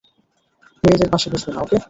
[0.83, 1.77] মেয়েদের পাশে বসবে না, ওকে?